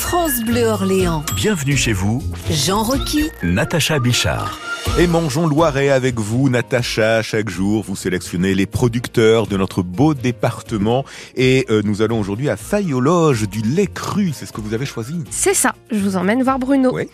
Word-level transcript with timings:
France 0.00 0.42
Bleu 0.42 0.64
Orléans. 0.64 1.22
Bienvenue 1.36 1.76
chez 1.76 1.92
vous, 1.92 2.22
Jean 2.50 2.82
Rocky. 2.82 3.30
Natacha 3.42 3.98
Bichard. 3.98 4.58
Et 4.98 5.06
mangeons 5.06 5.46
Loiret 5.46 5.90
avec 5.90 6.18
vous, 6.18 6.48
Natacha. 6.48 7.20
Chaque 7.20 7.50
jour, 7.50 7.84
vous 7.86 7.96
sélectionnez 7.96 8.54
les 8.54 8.64
producteurs 8.64 9.46
de 9.46 9.58
notre 9.58 9.82
beau 9.82 10.14
département. 10.14 11.04
Et 11.36 11.66
euh, 11.68 11.82
nous 11.84 12.00
allons 12.00 12.18
aujourd'hui 12.18 12.48
à 12.48 12.56
Fayologe, 12.56 13.46
du 13.46 13.60
lait 13.60 13.86
cru. 13.86 14.30
C'est 14.32 14.46
ce 14.46 14.52
que 14.52 14.62
vous 14.62 14.72
avez 14.72 14.86
choisi. 14.86 15.22
C'est 15.30 15.54
ça, 15.54 15.74
je 15.92 15.98
vous 15.98 16.16
emmène 16.16 16.42
voir 16.42 16.58
Bruno. 16.58 16.92
Oui. 16.94 17.08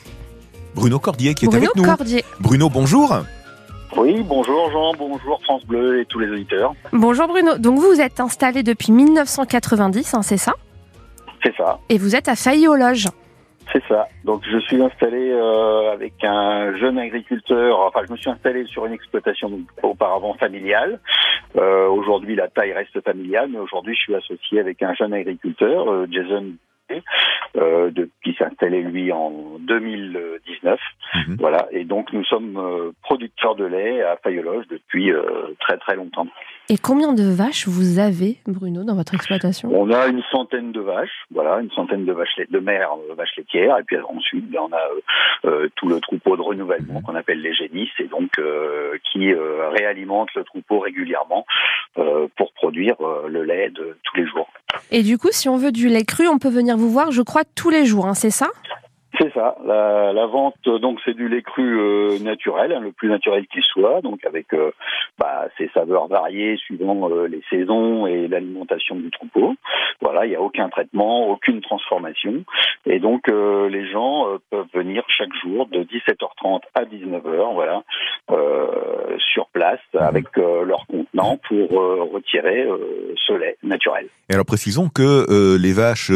Bruno 0.77 1.01
Cordier 1.01 1.35
qui 1.35 1.47
est 1.47 1.49
Bruno 1.49 1.65
avec 1.65 1.77
nous. 1.77 1.85
Cordier. 1.85 2.25
Bruno, 2.39 2.71
bonjour. 2.71 3.19
Oui, 3.97 4.23
bonjour 4.23 4.71
Jean, 4.71 4.93
bonjour 4.97 5.41
France 5.43 5.65
Bleu 5.67 6.01
et 6.01 6.07
tous 6.07 6.21
les 6.21 6.29
auditeurs. 6.31 6.73
Bonjour 6.93 7.27
Bruno. 7.27 7.59
Donc 7.59 7.81
vous 7.81 7.91
vous 7.95 8.01
êtes 8.01 8.21
installé 8.21 8.63
depuis 8.63 8.93
1990, 8.93 10.15
hein, 10.15 10.23
c'est 10.23 10.37
ça? 10.37 10.55
C'est 11.47 11.55
ça, 11.57 11.79
Et 11.89 11.97
vous 11.99 12.17
êtes 12.17 12.27
à 12.27 12.35
Failly 12.35 12.67
aux 12.67 12.75
Loges. 12.75 13.07
c'est 13.73 13.83
ça. 13.87 14.09
Donc 14.25 14.43
je 14.51 14.59
suis 14.59 14.83
installé 14.83 15.31
euh, 15.31 15.93
avec 15.93 16.15
un 16.25 16.77
jeune 16.77 16.99
agriculteur, 16.99 17.79
enfin 17.79 18.01
je 18.05 18.13
me 18.13 18.17
suis 18.17 18.31
installé 18.31 18.65
sur 18.67 18.85
une 18.85 18.93
exploitation 18.93 19.61
auparavant 19.85 20.35
familiale. 20.35 20.99
Euh, 21.55 21.87
aujourd'hui 21.87 22.35
la 22.35 22.49
taille 22.49 22.73
reste 22.73 23.01
familiale, 23.01 23.49
mais 23.53 23.59
aujourd'hui 23.59 23.95
je 23.95 24.01
suis 24.01 24.15
associé 24.17 24.59
avec 24.59 24.83
un 24.83 24.93
jeune 24.95 25.13
agriculteur, 25.13 25.89
euh, 25.89 26.09
Jason 26.11 26.55
euh, 27.57 27.91
de, 27.91 28.11
qui 28.25 28.35
s'est 28.35 28.45
installé 28.45 28.83
lui 28.83 29.13
en 29.13 29.33
2019. 29.61 30.79
Mhm. 31.15 31.37
Voilà, 31.39 31.67
et 31.71 31.85
donc 31.85 32.13
nous 32.13 32.25
sommes 32.25 32.57
euh, 32.57 32.93
producteurs 33.03 33.55
de 33.55 33.65
lait 33.65 34.03
à 34.03 34.17
Fayologe 34.23 34.67
depuis 34.69 35.13
euh, 35.13 35.23
très 35.61 35.77
très 35.79 35.97
longtemps. 35.97 36.27
Et 36.69 36.79
combien 36.79 37.13
de 37.13 37.23
vaches 37.23 37.69
vous 37.69 38.01
avez, 38.01 38.39
Bruno, 38.47 38.83
dans 38.83 38.97
votre 38.97 39.15
exploitation? 39.15 39.69
On 39.73 39.91
a 39.93 40.09
une 40.09 40.23
centaine 40.33 40.73
de 40.73 40.81
vaches, 40.81 41.25
voilà, 41.31 41.61
une 41.61 41.71
centaine 41.71 42.05
de 42.05 42.13
vaches 42.13 42.37
lait- 42.37 42.49
de 42.51 42.59
mères 42.59 42.91
euh, 43.11 43.15
vaches 43.15 43.37
laitières, 43.37 43.79
et 43.79 43.85
puis 43.85 43.97
ensuite 43.99 44.45
on 44.59 44.73
a 44.73 44.77
euh, 44.77 45.01
euh, 45.65 45.69
tout 45.77 45.89
le 45.89 46.01
troupeau 46.01 46.37
de 46.37 46.43
renouvellement 46.43 47.01
qu'on 47.03 47.15
appelle 47.15 47.41
les 47.41 47.55
génisses, 47.55 47.91
et 48.01 48.09
donc 48.09 48.31
euh, 48.39 48.99
qui 49.13 49.33
euh, 49.33 49.69
réalimente 49.71 50.35
le 50.35 50.43
troupeau 50.45 50.81
régulièrement 50.81 51.47
euh, 51.99 52.27
pour 52.37 52.53
produire 52.53 52.97
euh, 53.01 53.29
le 53.29 53.45
lait 53.45 53.71
de 53.71 53.97
tous 54.03 54.17
les 54.17 54.27
jours. 54.27 54.49
Et 54.91 55.03
du 55.03 55.19
coup, 55.19 55.29
si 55.31 55.49
on 55.49 55.57
veut 55.57 55.73
du 55.73 55.89
lait 55.89 56.05
cru, 56.05 56.29
on 56.29 56.39
peut 56.39 56.49
venir 56.51 56.77
vous 56.77 56.91
voir, 56.91 57.11
je 57.11 57.23
crois, 57.23 57.43
tous 57.55 57.71
les 57.71 57.85
jours, 57.85 58.07
hein, 58.07 58.15
c'est 58.15 58.31
ça? 58.31 58.49
C'est 59.19 59.33
ça. 59.33 59.57
La, 59.65 60.27
vente, 60.27 60.57
donc, 60.65 61.01
c'est 61.05 61.15
du 61.15 61.29
lait 61.29 61.43
cru 61.43 61.81
euh, 61.81 62.19
naturel, 62.19 62.73
hein, 62.73 62.81
le 62.81 62.93
plus 62.93 63.09
naturel 63.09 63.47
qui 63.47 63.61
soit, 63.63 64.03
donc 64.03 64.25
avec 64.27 64.53
euh, 64.53 64.73
bah, 65.19 65.47
ses 65.57 65.69
saveurs 65.73 66.09
variées 66.09 66.57
suivant 66.57 67.09
euh, 67.11 67.27
les 67.27 67.43
saisons 67.49 68.07
et 68.07 68.29
l'alimentation 68.29 68.97
du 68.97 69.11
troupeau. 69.11 69.55
Voilà, 70.03 70.27
il 70.27 70.31
n'y 70.31 70.37
a 70.37 70.43
aucun 70.43 70.69
traitement, 70.69 71.29
aucune 71.31 71.61
transformation, 71.63 72.45
et 72.85 72.99
donc 72.99 73.29
euh, 73.29 73.69
les 73.71 73.89
gens 73.91 74.27
peuvent 74.51 74.67
venir 74.75 75.05
chaque 75.09 75.35
jour 75.43 75.67
de 75.67 75.85
17h30 75.85 76.63
à 76.75 76.85
19h, 76.85 77.55
voilà, 77.55 77.83
place 79.93 80.03
avec 80.09 80.27
euh, 80.39 80.65
leur 80.65 80.87
contenant 80.87 81.39
pour 81.49 81.81
euh, 81.81 82.03
retirer 82.13 82.63
euh, 82.65 83.15
ce 83.27 83.33
lait 83.33 83.57
naturel. 83.63 84.07
Et 84.31 84.35
alors 84.35 84.47
précisons 84.47 84.89
que 84.89 85.57
les 85.61 85.73
vaches 85.73 86.11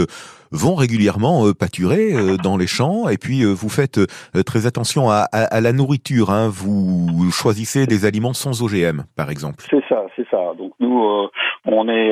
vont 0.53 0.75
régulièrement 0.75 1.53
pâturer 1.53 2.13
dans 2.43 2.57
les 2.57 2.67
champs 2.67 3.09
et 3.09 3.19
puis 3.19 3.45
vous 3.45 3.69
faites 3.69 4.01
très 4.45 4.67
attention 4.67 5.09
à, 5.09 5.27
à- 5.31 5.45
à 5.45 5.61
la 5.61 5.73
nourriture. 5.73 6.31
Hein. 6.31 6.49
Vous 6.53 7.31
choisissez 7.31 7.87
des 7.87 8.05
aliments 8.05 8.33
sans 8.33 8.61
OGM, 8.63 9.03
par 9.17 9.31
exemple. 9.31 9.65
C'est 9.71 9.83
ça, 9.89 10.05
c'est 10.17 10.27
ça. 10.29 10.39
Donc 10.59 10.73
nous, 10.81 11.29
on 11.67 11.89
est, 11.89 12.11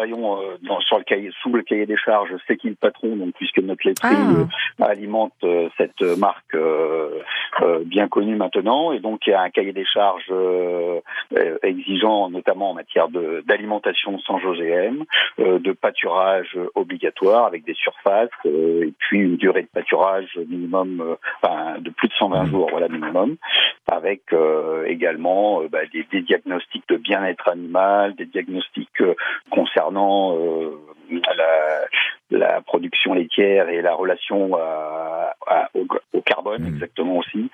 travaillons 0.00 0.40
euh, 0.40 0.56
dans, 0.62 0.80
sur 0.80 0.98
le 0.98 1.04
cahier, 1.04 1.30
sous 1.42 1.52
le 1.52 1.62
cahier 1.62 1.86
des 1.86 1.96
charges. 1.96 2.30
C'est 2.46 2.56
qui 2.56 2.68
le 2.68 2.74
patron 2.74 3.16
Donc 3.16 3.34
puisque 3.34 3.58
notre 3.58 3.86
laiterie 3.86 4.08
Ah. 4.10 4.40
euh, 4.40 4.84
alimente 4.84 5.32
euh, 5.44 5.68
cette 5.76 6.00
marque 6.18 6.56
bien 7.84 8.08
connue 8.08 8.36
maintenant, 8.36 8.92
et 8.92 9.00
donc 9.00 9.26
il 9.26 9.30
y 9.30 9.32
a 9.34 9.42
un 9.42 9.50
cahier 9.50 9.72
des 9.72 9.84
charges 9.84 10.32
euh, 11.62 11.66
euh, 11.66 11.68
exigeant, 11.68 12.30
notamment 12.30 12.70
en 12.70 12.74
matière 12.74 13.08
de- 13.08 13.42
d'alimentation 13.46 14.18
sans 14.20 14.36
OGM, 14.44 15.04
euh, 15.38 15.58
de 15.58 15.72
pâturage 15.72 16.56
obligatoire 16.74 17.46
avec 17.46 17.64
des 17.64 17.74
surfaces, 17.74 18.28
euh, 18.46 18.84
et 18.86 18.92
puis 18.98 19.20
une 19.20 19.36
durée 19.36 19.62
de 19.62 19.68
pâturage 19.68 20.38
minimum, 20.48 21.00
euh, 21.00 21.14
enfin, 21.42 21.78
de 21.78 21.90
plus 21.90 22.08
de 22.08 22.14
120 22.14 22.46
jours, 22.46 22.68
voilà 22.70 22.88
minimum 22.88 23.36
avec 23.90 24.32
euh, 24.32 24.84
également 24.86 25.62
bah, 25.70 25.80
des, 25.92 26.04
des 26.12 26.22
diagnostics 26.22 26.84
de 26.88 26.96
bien-être 26.96 27.48
animal, 27.48 28.14
des 28.14 28.26
diagnostics 28.26 29.00
euh, 29.00 29.14
concernant 29.50 30.36
euh, 30.36 30.70
la, 31.10 31.80
la 32.30 32.60
production 32.60 33.14
laitière 33.14 33.68
et 33.68 33.82
la 33.82 33.94
relation 33.94 34.54
à- 34.56 35.34
à- 35.46 35.68
au, 35.74 35.86
au 36.12 36.20
carbone 36.20 36.62
Mhm. 36.62 36.74
exactement 36.74 37.18
aussi. 37.18 37.50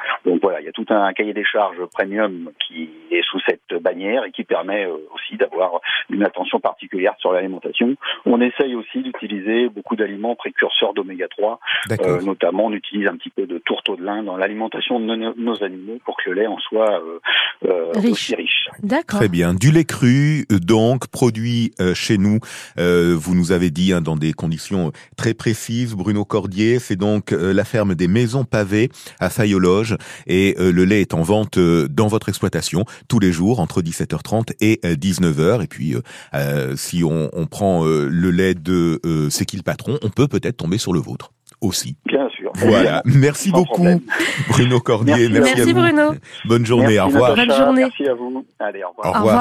Voilà, 0.56 0.62
il 0.62 0.66
y 0.66 0.68
a 0.68 0.72
tout 0.72 0.86
un 0.88 1.12
cahier 1.12 1.34
des 1.34 1.44
charges 1.44 1.84
premium 1.92 2.50
qui 2.66 2.88
est 3.10 3.22
sous 3.22 3.40
cette 3.40 3.82
bannière 3.82 4.24
et 4.24 4.30
qui 4.30 4.44
permet 4.44 4.86
euh, 4.86 4.96
aussi 5.14 5.36
d'avoir 5.36 5.80
une 6.08 6.24
attention 6.24 6.60
particulière 6.60 7.14
sur 7.18 7.32
l'alimentation. 7.32 7.94
On 8.24 8.40
essaye 8.40 8.74
aussi 8.74 9.02
d'utiliser 9.02 9.68
beaucoup 9.68 9.96
d'aliments 9.96 10.34
précurseurs 10.34 10.94
d'oméga 10.94 11.28
3 11.28 11.60
D'accord. 11.88 12.06
euh, 12.06 12.20
notamment, 12.22 12.66
on 12.66 12.72
utilise 12.72 13.06
un 13.06 13.16
petit 13.16 13.30
peu 13.30 13.46
de 13.46 13.58
tourteau 13.58 13.96
de 13.96 14.04
lin 14.04 14.22
dans 14.22 14.36
l'alimentation 14.36 14.98
de 14.98 15.04
nos, 15.04 15.34
nos 15.36 15.62
animaux 15.62 15.98
pour 16.04 16.16
que 16.16 16.30
le 16.30 16.40
lait 16.40 16.46
en 16.46 16.58
soit 16.58 17.02
euh, 17.02 17.20
euh, 17.66 17.92
Riche. 17.94 18.10
aussi 18.12 18.34
riche. 18.36 18.45
D'accord. 18.82 19.20
Très 19.20 19.28
bien. 19.28 19.54
Du 19.54 19.70
lait 19.70 19.84
cru, 19.84 20.46
euh, 20.52 20.58
donc, 20.58 21.08
produit 21.08 21.72
euh, 21.80 21.94
chez 21.94 22.18
nous. 22.18 22.40
Euh, 22.78 23.16
vous 23.18 23.34
nous 23.34 23.52
avez 23.52 23.70
dit 23.70 23.92
hein, 23.92 24.00
dans 24.00 24.16
des 24.16 24.32
conditions 24.32 24.92
très 25.16 25.34
précises. 25.34 25.94
Bruno 25.94 26.24
Cordier, 26.24 26.78
c'est 26.78 26.96
donc 26.96 27.32
euh, 27.32 27.52
la 27.52 27.64
ferme 27.64 27.94
des 27.94 28.08
Maisons 28.08 28.44
Pavées 28.44 28.90
à 29.20 29.30
Fayologe. 29.30 29.96
Et 30.26 30.54
euh, 30.58 30.72
le 30.72 30.84
lait 30.84 31.00
est 31.00 31.14
en 31.14 31.22
vente 31.22 31.58
euh, 31.58 31.88
dans 31.88 32.08
votre 32.08 32.28
exploitation 32.28 32.84
tous 33.08 33.18
les 33.18 33.32
jours 33.32 33.60
entre 33.60 33.82
17h30 33.82 34.52
et 34.60 34.80
euh, 34.84 34.94
19h. 34.94 35.62
Et 35.62 35.66
puis, 35.66 35.94
euh, 35.94 36.02
euh, 36.34 36.76
si 36.76 37.04
on, 37.04 37.30
on 37.32 37.46
prend 37.46 37.86
euh, 37.86 38.08
le 38.10 38.30
lait 38.30 38.54
de 38.54 39.00
euh, 39.04 39.30
C'est 39.30 39.44
qui 39.44 39.56
le 39.56 39.62
patron, 39.62 39.98
on 40.02 40.10
peut 40.10 40.28
peut-être 40.28 40.56
tomber 40.56 40.78
sur 40.78 40.92
le 40.92 41.00
vôtre 41.00 41.32
aussi. 41.66 41.96
Bien 42.06 42.28
sûr. 42.30 42.52
Voilà. 42.54 43.02
Merci 43.04 43.50
Sans 43.50 43.58
beaucoup, 43.58 43.74
problème. 43.74 44.00
Bruno 44.48 44.80
Cordier. 44.80 45.28
Merci. 45.28 45.32
Merci, 45.32 45.54
Merci 45.56 45.60
à 45.60 45.64
vous. 45.64 45.80
Bruno. 45.80 46.14
Bonne 46.46 46.66
journée. 46.66 46.86
Merci, 46.94 47.00
au 47.00 47.06
revoir. 47.06 47.36
Bonne 47.36 47.52
journée. 47.52 47.82
Merci 47.82 48.08
à 48.08 48.14
vous. 48.14 48.46
Allez, 48.58 48.82
au 48.84 48.88
revoir. 48.90 49.06
Au 49.06 49.18
revoir. 49.18 49.36